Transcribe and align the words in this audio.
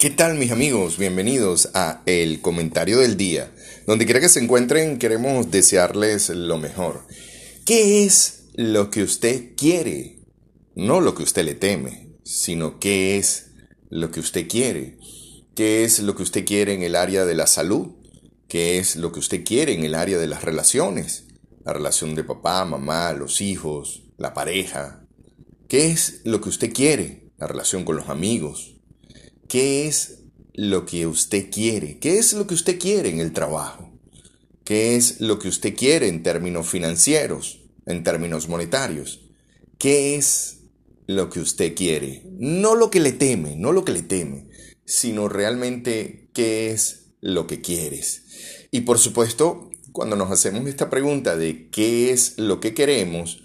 ¿Qué 0.00 0.08
tal 0.08 0.38
mis 0.38 0.50
amigos? 0.50 0.96
Bienvenidos 0.96 1.72
a 1.74 2.00
El 2.06 2.40
Comentario 2.40 3.00
del 3.00 3.18
Día. 3.18 3.52
Donde 3.86 4.06
quiera 4.06 4.18
que 4.18 4.30
se 4.30 4.42
encuentren 4.42 4.98
queremos 4.98 5.50
desearles 5.50 6.30
lo 6.30 6.56
mejor. 6.56 7.06
¿Qué 7.66 8.06
es 8.06 8.44
lo 8.54 8.90
que 8.90 9.02
usted 9.02 9.50
quiere? 9.58 10.20
No 10.74 11.02
lo 11.02 11.14
que 11.14 11.22
usted 11.22 11.44
le 11.44 11.54
teme, 11.54 12.08
sino 12.24 12.80
qué 12.80 13.18
es 13.18 13.50
lo 13.90 14.10
que 14.10 14.20
usted 14.20 14.48
quiere. 14.48 14.96
¿Qué 15.54 15.84
es 15.84 15.98
lo 16.00 16.16
que 16.16 16.22
usted 16.22 16.46
quiere 16.46 16.72
en 16.72 16.82
el 16.82 16.96
área 16.96 17.26
de 17.26 17.34
la 17.34 17.46
salud? 17.46 17.88
¿Qué 18.48 18.78
es 18.78 18.96
lo 18.96 19.12
que 19.12 19.18
usted 19.18 19.44
quiere 19.44 19.74
en 19.74 19.84
el 19.84 19.94
área 19.94 20.16
de 20.16 20.28
las 20.28 20.44
relaciones? 20.44 21.24
La 21.62 21.74
relación 21.74 22.14
de 22.14 22.24
papá, 22.24 22.64
mamá, 22.64 23.12
los 23.12 23.42
hijos, 23.42 24.04
la 24.16 24.32
pareja. 24.32 25.06
¿Qué 25.68 25.90
es 25.90 26.22
lo 26.24 26.40
que 26.40 26.48
usted 26.48 26.72
quiere? 26.72 27.30
La 27.36 27.46
relación 27.46 27.84
con 27.84 27.96
los 27.96 28.08
amigos, 28.08 28.79
¿Qué 29.50 29.88
es 29.88 30.20
lo 30.54 30.86
que 30.86 31.08
usted 31.08 31.50
quiere? 31.50 31.98
¿Qué 31.98 32.18
es 32.18 32.34
lo 32.34 32.46
que 32.46 32.54
usted 32.54 32.78
quiere 32.78 33.08
en 33.08 33.18
el 33.18 33.32
trabajo? 33.32 33.90
¿Qué 34.62 34.94
es 34.94 35.20
lo 35.20 35.40
que 35.40 35.48
usted 35.48 35.74
quiere 35.74 36.06
en 36.06 36.22
términos 36.22 36.68
financieros, 36.68 37.58
en 37.84 38.04
términos 38.04 38.48
monetarios? 38.48 39.28
¿Qué 39.76 40.14
es 40.14 40.58
lo 41.08 41.30
que 41.30 41.40
usted 41.40 41.74
quiere? 41.74 42.22
No 42.38 42.76
lo 42.76 42.92
que 42.92 43.00
le 43.00 43.10
teme, 43.10 43.56
no 43.56 43.72
lo 43.72 43.84
que 43.84 43.90
le 43.90 44.02
teme, 44.02 44.46
sino 44.84 45.28
realmente 45.28 46.30
qué 46.32 46.70
es 46.70 47.06
lo 47.20 47.48
que 47.48 47.60
quieres. 47.60 48.68
Y 48.70 48.82
por 48.82 49.00
supuesto, 49.00 49.72
cuando 49.90 50.14
nos 50.14 50.30
hacemos 50.30 50.68
esta 50.68 50.90
pregunta 50.90 51.36
de 51.36 51.70
qué 51.70 52.12
es 52.12 52.38
lo 52.38 52.60
que 52.60 52.72
queremos, 52.72 53.42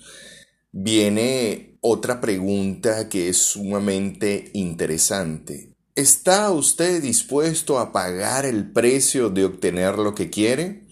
viene 0.72 1.80
otra 1.82 2.22
pregunta 2.22 3.10
que 3.10 3.30
es 3.30 3.38
sumamente 3.38 4.52
interesante. 4.54 5.75
¿Está 5.96 6.52
usted 6.52 7.02
dispuesto 7.02 7.80
a 7.80 7.94
pagar 7.94 8.46
el 8.46 8.74
precio 8.74 9.30
de 9.30 9.46
obtener 9.46 9.98
lo 9.98 10.14
que 10.14 10.30
quiere? 10.30 10.90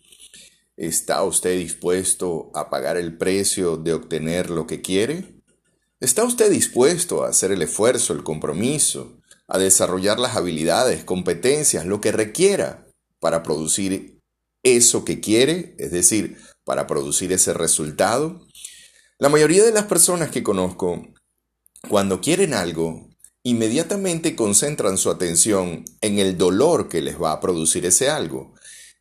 ¿Está 0.77 1.23
usted 1.23 1.57
dispuesto 1.57 2.51
a 2.55 2.69
pagar 2.69 2.95
el 2.95 3.17
precio 3.17 3.75
de 3.75 3.91
obtener 3.91 4.49
lo 4.49 4.65
que 4.65 4.81
quiere? 4.81 5.41
¿Está 5.99 6.23
usted 6.23 6.49
dispuesto 6.49 7.25
a 7.25 7.27
hacer 7.27 7.51
el 7.51 7.61
esfuerzo, 7.61 8.13
el 8.13 8.23
compromiso, 8.23 9.19
a 9.49 9.57
desarrollar 9.57 10.19
las 10.19 10.37
habilidades, 10.37 11.03
competencias, 11.03 11.85
lo 11.85 11.99
que 11.99 12.13
requiera 12.13 12.87
para 13.19 13.43
producir 13.43 14.21
eso 14.63 15.03
que 15.03 15.19
quiere, 15.19 15.75
es 15.79 15.91
decir, 15.91 16.37
para 16.63 16.87
producir 16.87 17.33
ese 17.33 17.53
resultado? 17.53 18.47
La 19.19 19.27
mayoría 19.27 19.65
de 19.65 19.73
las 19.73 19.83
personas 19.83 20.31
que 20.31 20.43
conozco, 20.43 21.05
cuando 21.89 22.21
quieren 22.21 22.53
algo, 22.53 23.12
inmediatamente 23.43 24.35
concentran 24.35 24.97
su 24.97 25.09
atención 25.11 25.83
en 26.01 26.19
el 26.19 26.37
dolor 26.37 26.87
que 26.87 27.01
les 27.01 27.21
va 27.21 27.33
a 27.33 27.41
producir 27.41 27.85
ese 27.85 28.09
algo. 28.09 28.53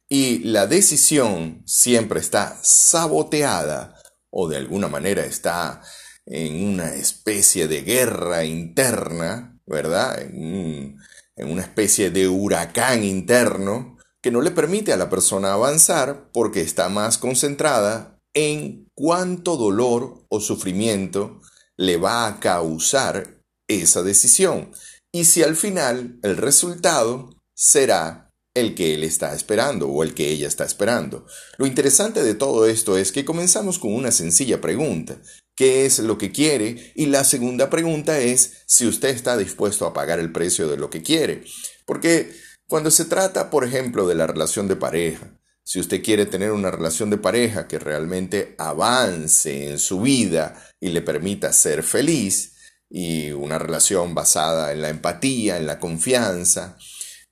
Y 0.09 0.41
la 0.41 0.67
decisión 0.67 1.63
siempre 1.65 2.21
está 2.21 2.59
saboteada 2.63 3.97
o 4.31 4.49
de 4.49 4.57
alguna 4.57 4.89
manera 4.89 5.25
está 5.25 5.81
en 6.27 6.65
una 6.65 6.95
especie 6.95 7.69
de 7.69 7.83
guerra 7.83 8.45
interna, 8.45 9.59
¿verdad? 9.67 10.21
En, 10.21 10.99
una 11.37 11.63
especie 11.63 12.11
de 12.11 12.29
huracán 12.29 13.03
interno 13.03 13.97
que 14.23 14.31
no 14.31 14.43
le 14.43 14.53
permite 14.53 14.93
a 14.93 14.97
la 14.97 15.11
persona 15.11 15.55
avanzar 15.55 16.31
porque 16.33 16.61
está 16.61 16.89
más 16.89 17.19
concentrada 17.19 18.21
en 18.33 18.87
cuánto 18.95 19.57
dolor 19.57 20.25
o 20.29 20.39
sufrimiento 20.39 21.41
le 21.77 21.97
va 21.97 22.29
a 22.29 22.39
causar 22.39 23.42
esa 23.81 24.03
decisión 24.03 24.73
y 25.13 25.25
si 25.25 25.43
al 25.43 25.57
final 25.57 26.19
el 26.23 26.37
resultado 26.37 27.31
será 27.55 28.31
el 28.55 28.75
que 28.75 28.95
él 28.95 29.05
está 29.05 29.35
esperando 29.35 29.89
o 29.89 30.03
el 30.03 30.15
que 30.15 30.29
ella 30.29 30.47
está 30.47 30.65
esperando. 30.65 31.27
Lo 31.57 31.67
interesante 31.67 32.23
de 32.23 32.35
todo 32.35 32.67
esto 32.67 32.99
es 32.99 33.13
que 33.13 33.25
comenzamos 33.25 33.79
con 33.79 33.95
una 33.95 34.11
sencilla 34.11 34.61
pregunta. 34.61 35.17
¿Qué 35.57 35.87
es 35.87 35.99
lo 35.99 36.19
que 36.19 36.33
quiere? 36.33 36.93
Y 36.95 37.07
la 37.07 37.25
segunda 37.25 37.71
pregunta 37.71 38.19
es 38.19 38.65
si 38.67 38.87
usted 38.87 39.09
está 39.09 39.37
dispuesto 39.37 39.87
a 39.87 39.95
pagar 39.95 40.19
el 40.19 40.33
precio 40.33 40.69
de 40.69 40.77
lo 40.77 40.91
que 40.91 41.03
quiere. 41.03 41.45
Porque 41.87 42.33
cuando 42.67 42.91
se 42.91 43.05
trata, 43.05 43.51
por 43.51 43.65
ejemplo, 43.65 44.07
de 44.07 44.15
la 44.15 44.27
relación 44.27 44.69
de 44.69 44.77
pareja, 44.77 45.39
si 45.65 45.79
usted 45.79 46.03
quiere 46.03 46.27
tener 46.27 46.53
una 46.53 46.71
relación 46.71 47.11
de 47.11 47.19
pareja 47.19 47.69
que 47.69 47.79
realmente 47.79 48.55
avance 48.59 49.71
en 49.71 49.79
su 49.79 50.01
vida 50.01 50.69
y 50.81 50.89
le 50.89 51.03
permita 51.03 51.53
ser 51.53 51.83
feliz, 51.83 52.52
y 52.95 53.31
una 53.33 53.59
relación 53.59 54.15
basada 54.15 54.71
en 54.71 54.83
la 54.83 54.91
empatía, 54.91 55.57
en 55.57 55.67
la 55.67 55.81
confianza, 55.81 56.77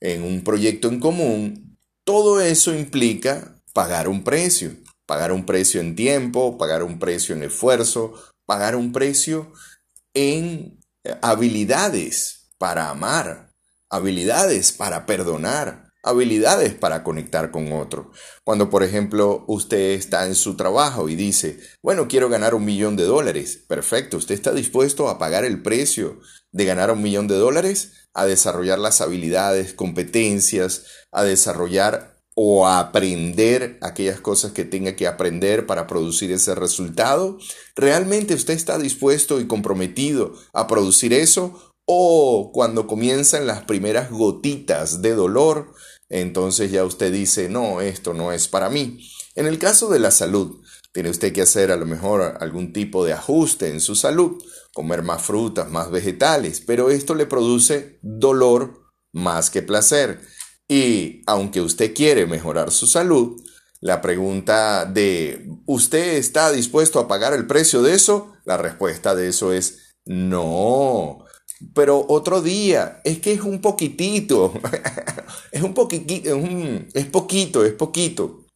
en 0.00 0.22
un 0.22 0.42
proyecto 0.42 0.88
en 0.88 0.98
común, 0.98 1.76
todo 2.04 2.40
eso 2.40 2.74
implica 2.74 3.54
pagar 3.74 4.08
un 4.08 4.24
precio, 4.24 4.74
pagar 5.04 5.32
un 5.32 5.44
precio 5.44 5.82
en 5.82 5.94
tiempo, 5.94 6.56
pagar 6.56 6.82
un 6.82 6.98
precio 6.98 7.34
en 7.34 7.42
esfuerzo, 7.42 8.14
pagar 8.46 8.74
un 8.74 8.90
precio 8.90 9.52
en 10.14 10.80
habilidades 11.20 12.48
para 12.56 12.88
amar, 12.88 13.52
habilidades 13.90 14.72
para 14.72 15.04
perdonar, 15.04 15.89
habilidades 16.02 16.74
para 16.74 17.02
conectar 17.02 17.50
con 17.50 17.72
otro. 17.72 18.10
Cuando, 18.44 18.70
por 18.70 18.82
ejemplo, 18.82 19.44
usted 19.46 19.90
está 19.90 20.26
en 20.26 20.34
su 20.34 20.56
trabajo 20.56 21.08
y 21.08 21.14
dice, 21.14 21.58
bueno, 21.82 22.08
quiero 22.08 22.28
ganar 22.28 22.54
un 22.54 22.64
millón 22.64 22.96
de 22.96 23.04
dólares. 23.04 23.64
Perfecto, 23.68 24.16
usted 24.16 24.34
está 24.34 24.52
dispuesto 24.52 25.08
a 25.08 25.18
pagar 25.18 25.44
el 25.44 25.62
precio 25.62 26.20
de 26.52 26.64
ganar 26.64 26.90
un 26.90 27.02
millón 27.02 27.28
de 27.28 27.36
dólares, 27.36 27.92
a 28.14 28.26
desarrollar 28.26 28.78
las 28.78 29.00
habilidades, 29.00 29.72
competencias, 29.74 30.84
a 31.12 31.22
desarrollar 31.22 32.20
o 32.34 32.66
a 32.66 32.78
aprender 32.78 33.78
aquellas 33.82 34.20
cosas 34.20 34.52
que 34.52 34.64
tenga 34.64 34.96
que 34.96 35.06
aprender 35.06 35.66
para 35.66 35.86
producir 35.86 36.32
ese 36.32 36.54
resultado. 36.54 37.38
¿Realmente 37.76 38.34
usted 38.34 38.54
está 38.54 38.78
dispuesto 38.78 39.40
y 39.40 39.46
comprometido 39.46 40.34
a 40.52 40.66
producir 40.66 41.12
eso? 41.12 41.69
O 41.92 42.52
cuando 42.52 42.86
comienzan 42.86 43.48
las 43.48 43.64
primeras 43.64 44.12
gotitas 44.12 45.02
de 45.02 45.16
dolor, 45.16 45.74
entonces 46.08 46.70
ya 46.70 46.84
usted 46.84 47.12
dice, 47.12 47.48
no, 47.48 47.80
esto 47.80 48.14
no 48.14 48.30
es 48.30 48.46
para 48.46 48.70
mí. 48.70 49.10
En 49.34 49.48
el 49.48 49.58
caso 49.58 49.88
de 49.88 49.98
la 49.98 50.12
salud, 50.12 50.62
tiene 50.92 51.10
usted 51.10 51.32
que 51.32 51.42
hacer 51.42 51.72
a 51.72 51.76
lo 51.76 51.86
mejor 51.86 52.36
algún 52.38 52.72
tipo 52.72 53.04
de 53.04 53.12
ajuste 53.12 53.70
en 53.70 53.80
su 53.80 53.96
salud, 53.96 54.40
comer 54.72 55.02
más 55.02 55.22
frutas, 55.22 55.68
más 55.68 55.90
vegetales, 55.90 56.62
pero 56.64 56.90
esto 56.90 57.16
le 57.16 57.26
produce 57.26 57.98
dolor 58.02 58.84
más 59.12 59.50
que 59.50 59.60
placer. 59.60 60.20
Y 60.68 61.24
aunque 61.26 61.60
usted 61.60 61.92
quiere 61.92 62.24
mejorar 62.26 62.70
su 62.70 62.86
salud, 62.86 63.42
la 63.80 64.00
pregunta 64.00 64.84
de 64.84 65.44
¿usted 65.66 66.18
está 66.18 66.52
dispuesto 66.52 67.00
a 67.00 67.08
pagar 67.08 67.32
el 67.32 67.48
precio 67.48 67.82
de 67.82 67.94
eso? 67.94 68.34
La 68.44 68.58
respuesta 68.58 69.16
de 69.16 69.26
eso 69.26 69.52
es 69.52 69.96
no. 70.04 71.24
Pero 71.74 72.06
otro 72.08 72.40
día, 72.40 73.00
es 73.04 73.18
que 73.18 73.32
es 73.32 73.42
un 73.42 73.60
poquitito, 73.60 74.52
es 75.52 75.62
un 75.62 75.74
poquitito, 75.74 76.30
es, 76.94 77.06
poquito, 77.06 77.64
es 77.64 77.72
poquito, 77.74 78.46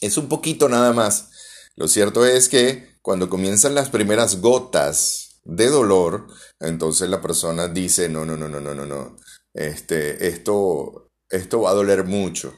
es 0.00 0.16
un 0.18 0.28
poquito 0.28 0.68
nada 0.68 0.92
más. 0.92 1.30
Lo 1.74 1.88
cierto 1.88 2.26
es 2.26 2.48
que 2.48 2.98
cuando 3.02 3.30
comienzan 3.30 3.74
las 3.74 3.88
primeras 3.88 4.40
gotas 4.40 5.40
de 5.44 5.68
dolor, 5.68 6.26
entonces 6.60 7.08
la 7.08 7.22
persona 7.22 7.68
dice, 7.68 8.10
no, 8.10 8.26
no, 8.26 8.36
no, 8.36 8.48
no, 8.48 8.60
no, 8.60 8.74
no, 8.74 8.84
no, 8.84 9.16
este, 9.54 10.28
esto, 10.28 11.08
esto 11.30 11.62
va 11.62 11.70
a 11.70 11.74
doler 11.74 12.04
mucho. 12.04 12.54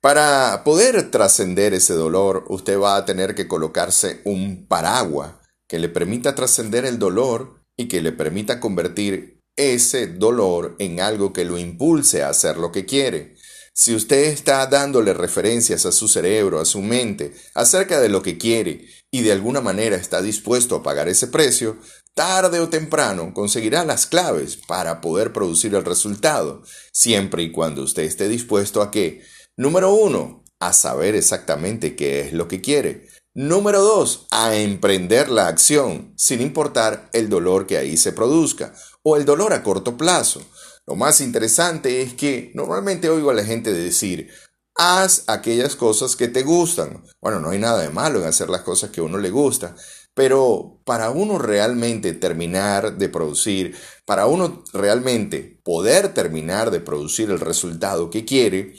Para 0.00 0.64
poder 0.64 1.10
trascender 1.10 1.74
ese 1.74 1.94
dolor, 1.94 2.44
usted 2.48 2.78
va 2.78 2.96
a 2.96 3.04
tener 3.04 3.34
que 3.34 3.46
colocarse 3.46 4.22
un 4.24 4.66
paraguas 4.66 5.34
que 5.68 5.78
le 5.78 5.88
permita 5.88 6.34
trascender 6.34 6.84
el 6.84 6.98
dolor 6.98 7.61
y 7.76 7.88
que 7.88 8.00
le 8.00 8.12
permita 8.12 8.60
convertir 8.60 9.40
ese 9.56 10.06
dolor 10.06 10.76
en 10.78 11.00
algo 11.00 11.32
que 11.32 11.44
lo 11.44 11.58
impulse 11.58 12.22
a 12.22 12.30
hacer 12.30 12.56
lo 12.56 12.72
que 12.72 12.86
quiere. 12.86 13.34
Si 13.74 13.94
usted 13.94 14.24
está 14.24 14.66
dándole 14.66 15.14
referencias 15.14 15.86
a 15.86 15.92
su 15.92 16.06
cerebro, 16.06 16.60
a 16.60 16.66
su 16.66 16.82
mente, 16.82 17.32
acerca 17.54 18.00
de 18.00 18.10
lo 18.10 18.22
que 18.22 18.36
quiere 18.36 18.86
y 19.10 19.22
de 19.22 19.32
alguna 19.32 19.62
manera 19.62 19.96
está 19.96 20.20
dispuesto 20.20 20.76
a 20.76 20.82
pagar 20.82 21.08
ese 21.08 21.26
precio, 21.26 21.78
tarde 22.14 22.60
o 22.60 22.68
temprano 22.68 23.32
conseguirá 23.32 23.84
las 23.86 24.06
claves 24.06 24.56
para 24.56 25.00
poder 25.00 25.32
producir 25.32 25.74
el 25.74 25.84
resultado, 25.84 26.62
siempre 26.92 27.42
y 27.44 27.50
cuando 27.50 27.82
usted 27.82 28.02
esté 28.02 28.28
dispuesto 28.28 28.82
a 28.82 28.90
que, 28.90 29.22
número 29.56 29.94
uno, 29.94 30.44
a 30.60 30.74
saber 30.74 31.14
exactamente 31.14 31.96
qué 31.96 32.20
es 32.20 32.32
lo 32.34 32.48
que 32.48 32.60
quiere. 32.60 33.08
Número 33.34 33.80
2. 33.80 34.26
A 34.30 34.56
emprender 34.56 35.30
la 35.30 35.46
acción, 35.46 36.12
sin 36.18 36.42
importar 36.42 37.08
el 37.14 37.30
dolor 37.30 37.66
que 37.66 37.78
ahí 37.78 37.96
se 37.96 38.12
produzca 38.12 38.74
o 39.02 39.16
el 39.16 39.24
dolor 39.24 39.54
a 39.54 39.62
corto 39.62 39.96
plazo. 39.96 40.42
Lo 40.86 40.96
más 40.96 41.22
interesante 41.22 42.02
es 42.02 42.12
que 42.12 42.52
normalmente 42.54 43.08
oigo 43.08 43.30
a 43.30 43.34
la 43.34 43.42
gente 43.42 43.72
decir, 43.72 44.28
haz 44.74 45.24
aquellas 45.28 45.76
cosas 45.76 46.14
que 46.14 46.28
te 46.28 46.42
gustan. 46.42 47.04
Bueno, 47.22 47.40
no 47.40 47.48
hay 47.48 47.58
nada 47.58 47.80
de 47.80 47.88
malo 47.88 48.20
en 48.20 48.26
hacer 48.26 48.50
las 48.50 48.60
cosas 48.60 48.90
que 48.90 49.00
a 49.00 49.04
uno 49.04 49.16
le 49.16 49.30
gusta, 49.30 49.74
pero 50.12 50.82
para 50.84 51.08
uno 51.08 51.38
realmente 51.38 52.12
terminar 52.12 52.98
de 52.98 53.08
producir, 53.08 53.74
para 54.04 54.26
uno 54.26 54.62
realmente 54.74 55.58
poder 55.64 56.12
terminar 56.12 56.70
de 56.70 56.80
producir 56.80 57.30
el 57.30 57.40
resultado 57.40 58.10
que 58.10 58.26
quiere, 58.26 58.74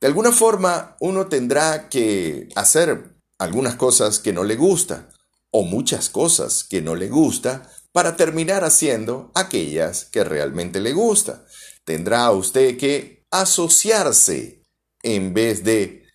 de 0.00 0.06
alguna 0.06 0.32
forma 0.32 0.96
uno 1.00 1.26
tendrá 1.26 1.90
que 1.90 2.48
hacer 2.56 3.19
algunas 3.40 3.76
cosas 3.76 4.18
que 4.18 4.32
no 4.32 4.44
le 4.44 4.54
gusta 4.54 5.08
o 5.50 5.64
muchas 5.64 6.10
cosas 6.10 6.62
que 6.62 6.82
no 6.82 6.94
le 6.94 7.08
gusta 7.08 7.68
para 7.90 8.14
terminar 8.14 8.64
haciendo 8.64 9.32
aquellas 9.34 10.04
que 10.04 10.22
realmente 10.22 10.78
le 10.78 10.92
gusta. 10.92 11.44
Tendrá 11.84 12.30
usted 12.30 12.76
que 12.76 13.24
asociarse 13.32 14.62
en 15.02 15.32
vez 15.32 15.64
de 15.64 16.06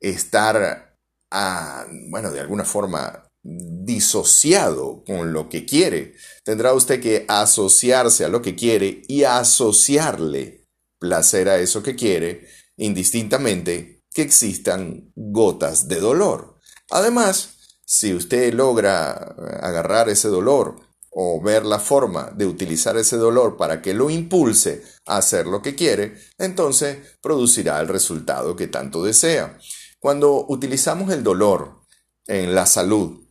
estar, 0.00 0.96
a, 1.32 1.86
bueno, 2.10 2.30
de 2.30 2.40
alguna 2.40 2.64
forma 2.64 3.28
disociado 3.42 5.02
con 5.04 5.32
lo 5.32 5.48
que 5.48 5.66
quiere. 5.66 6.14
Tendrá 6.44 6.74
usted 6.74 7.00
que 7.00 7.24
asociarse 7.28 8.24
a 8.24 8.28
lo 8.28 8.40
que 8.40 8.54
quiere 8.54 9.02
y 9.08 9.24
asociarle 9.24 10.64
placer 11.00 11.48
a 11.48 11.58
eso 11.58 11.82
que 11.82 11.96
quiere, 11.96 12.46
indistintamente 12.76 14.04
que 14.14 14.22
existan 14.22 15.10
gotas 15.16 15.88
de 15.88 16.00
dolor. 16.00 16.57
Además, 16.90 17.50
si 17.84 18.14
usted 18.14 18.52
logra 18.54 19.12
agarrar 19.62 20.08
ese 20.08 20.28
dolor 20.28 20.76
o 21.10 21.40
ver 21.40 21.64
la 21.64 21.78
forma 21.78 22.30
de 22.34 22.46
utilizar 22.46 22.96
ese 22.96 23.16
dolor 23.16 23.56
para 23.56 23.82
que 23.82 23.94
lo 23.94 24.10
impulse 24.10 24.82
a 25.06 25.16
hacer 25.18 25.46
lo 25.46 25.62
que 25.62 25.74
quiere, 25.74 26.16
entonces 26.38 26.98
producirá 27.20 27.80
el 27.80 27.88
resultado 27.88 28.56
que 28.56 28.68
tanto 28.68 29.02
desea. 29.02 29.58
Cuando 29.98 30.46
utilizamos 30.48 31.10
el 31.10 31.22
dolor 31.22 31.80
en 32.26 32.54
la 32.54 32.66
salud 32.66 33.27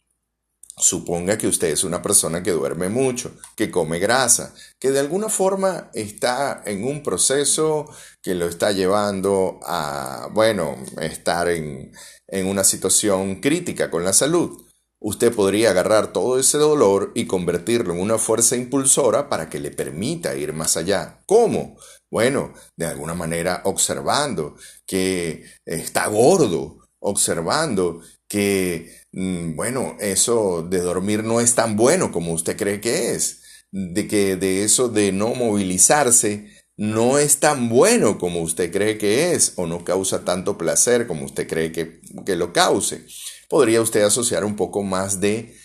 Suponga 0.80 1.40
que 1.40 1.48
usted 1.48 1.70
es 1.70 1.84
una 1.84 2.04
persona 2.04 2.44
que 2.44 2.52
duerme 2.52 2.88
mucho, 2.88 3.32
que 3.56 3.72
come 3.72 3.98
grasa, 3.98 4.54
que 4.80 4.92
de 4.92 5.00
alguna 5.00 5.28
forma 5.28 5.90
está 5.96 6.62
en 6.66 6.84
un 6.84 7.02
proceso 7.02 7.88
que 8.22 8.36
lo 8.36 8.46
está 8.46 8.72
llevando 8.72 9.60
a, 9.64 10.30
bueno, 10.34 10.76
estar 11.02 11.50
en, 11.50 11.92
en 12.28 12.46
una 12.46 12.64
situación 12.64 13.42
crítica 13.42 13.90
con 13.90 14.04
la 14.04 14.14
salud. 14.14 14.68
Usted 15.00 15.34
podría 15.34 15.72
agarrar 15.72 16.14
todo 16.14 16.40
ese 16.40 16.60
dolor 16.60 17.12
y 17.16 17.26
convertirlo 17.26 17.94
en 17.94 18.00
una 18.00 18.20
fuerza 18.20 18.56
impulsora 18.56 19.30
para 19.30 19.50
que 19.50 19.60
le 19.60 19.72
permita 19.72 20.36
ir 20.36 20.54
más 20.54 20.78
allá. 20.78 21.22
¿Cómo? 21.26 21.78
Bueno, 22.12 22.54
de 22.76 22.86
alguna 22.86 23.16
manera 23.16 23.62
observando 23.66 24.56
que 24.86 25.44
está 25.66 26.08
gordo, 26.08 26.88
observando 27.00 28.02
que, 28.28 29.04
mm, 29.12 29.56
bueno, 29.56 29.96
eso 30.00 30.64
de 30.64 30.80
dormir 30.80 31.24
no 31.24 31.40
es 31.42 31.56
tan 31.56 31.76
bueno 31.76 32.12
como 32.12 32.34
usted 32.34 32.58
cree 32.58 32.82
que 32.82 33.12
es, 33.12 33.42
de 33.72 34.08
que 34.08 34.36
de 34.36 34.64
eso 34.64 34.90
de 34.90 35.12
no 35.12 35.34
movilizarse 35.34 36.58
no 36.78 37.18
es 37.18 37.40
tan 37.40 37.70
bueno 37.70 38.20
como 38.20 38.42
usted 38.42 38.72
cree 38.72 38.98
que 38.98 39.34
es 39.34 39.54
o 39.56 39.66
no 39.66 39.84
causa 39.84 40.24
tanto 40.24 40.58
placer 40.58 41.08
como 41.08 41.26
usted 41.26 41.48
cree 41.48 41.72
que, 41.72 42.02
que 42.26 42.36
lo 42.36 42.54
cause. 42.54 43.06
Podría 43.50 43.82
usted 43.82 44.04
asociar 44.04 44.46
un 44.46 44.56
poco 44.56 44.84
más 44.84 45.20
de 45.20 45.56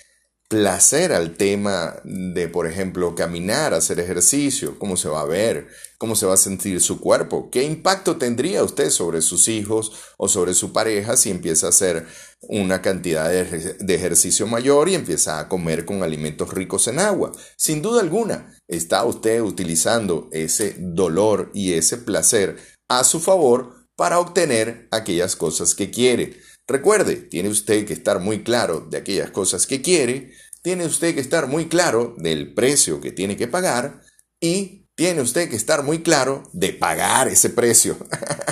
placer 0.53 1.15
al 1.15 1.35
tema 1.35 1.97
de, 2.05 2.47
por 2.47 2.67
ejemplo, 2.67 3.15
caminar, 3.15 3.73
hacer 3.73 3.99
ejercicio, 3.99 4.79
cómo 4.79 4.99
se 4.99 5.09
va 5.09 5.23
a 5.23 5.25
ver, 5.25 5.69
cómo 5.97 6.15
se 6.15 6.27
va 6.27 6.35
a 6.35 6.37
sentir 6.37 6.83
su 6.83 7.01
cuerpo, 7.01 7.49
qué 7.51 7.63
impacto 7.63 8.19
tendría 8.19 8.63
usted 8.63 8.91
sobre 8.91 9.23
sus 9.23 9.49
hijos 9.49 9.93
o 10.19 10.29
sobre 10.29 10.53
su 10.53 10.75
pareja 10.75 11.17
si 11.17 11.31
empieza 11.31 11.65
a 11.65 11.69
hacer 11.71 12.07
una 12.43 12.83
cantidad 12.83 13.31
de, 13.31 13.95
ejercicio 13.95 14.47
mayor 14.47 14.91
y 14.91 14.95
empieza 14.95 15.39
a 15.39 15.49
comer 15.49 15.87
con 15.87 16.03
alimentos 16.03 16.53
ricos 16.53 16.87
en 16.87 16.99
agua. 16.99 17.33
Sin 17.57 17.81
duda 17.81 18.03
alguna, 18.03 18.55
está 18.69 19.07
usted 19.07 19.41
utilizando 19.41 20.29
ese 20.33 20.77
dolor 20.79 21.51
y 21.55 21.73
ese 21.73 21.97
placer 21.97 22.59
a 22.91 23.05
su 23.05 23.21
favor 23.21 23.87
para 23.97 24.19
obtener 24.19 24.87
aquellas 24.91 25.35
cosas 25.35 25.75
que 25.75 25.91
quiere. 25.91 26.37
Recuerde, 26.69 27.17
tiene 27.17 27.49
usted 27.49 27.87
que 27.87 27.93
estar 27.93 28.21
muy 28.21 28.45
claro 28.45 28.81
de 28.81 28.99
aquellas 28.99 29.31
cosas 29.31 29.67
que 29.67 29.83
quiere, 29.83 30.33
tiene 30.63 30.87
usted 30.87 31.15
que 31.15 31.21
estar 31.21 31.47
muy 31.49 31.69
claro 31.69 32.15
del 32.17 32.55
precio 32.55 33.01
que 33.01 33.13
tiene 33.13 33.37
que 33.37 33.49
pagar 33.49 34.01
y 34.41 34.89
tiene 34.95 35.21
usted 35.21 35.51
que 35.51 35.57
estar 35.57 35.83
muy 35.83 36.03
claro 36.03 36.45
de 36.53 36.73
pagar 36.73 37.27
ese 37.29 37.51
precio. 37.51 37.97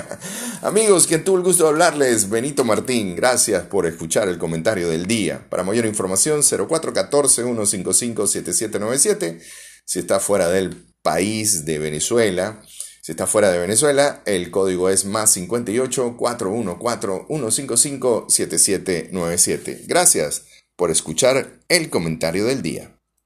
Amigos, 0.61 1.07
quien 1.07 1.23
tuvo 1.23 1.37
el 1.37 1.43
gusto 1.43 1.63
de 1.63 1.69
hablarles, 1.69 2.29
Benito 2.29 2.65
Martín, 2.65 3.15
gracias 3.15 3.63
por 3.63 3.85
escuchar 3.85 4.27
el 4.27 4.37
comentario 4.37 4.89
del 4.89 5.05
día. 5.05 5.47
Para 5.49 5.63
mayor 5.63 5.85
información, 5.85 6.41
0414-155-7797. 6.41 9.39
Si 9.85 9.99
está 9.99 10.19
fuera 10.19 10.49
del 10.49 10.75
país 11.01 11.63
de 11.65 11.79
Venezuela, 11.79 12.61
si 13.01 13.13
está 13.13 13.25
fuera 13.27 13.49
de 13.51 13.59
Venezuela, 13.59 14.21
el 14.25 14.51
código 14.51 14.89
es 14.89 15.05
más 15.05 15.31
58 15.31 16.17
414 16.17 17.25
155 17.27 18.25
7797. 18.29 19.85
Gracias 19.87 20.50
por 20.75 20.91
escuchar 20.91 21.59
el 21.67 21.89
comentario 21.89 22.45
del 22.45 22.61
día. 22.61 23.00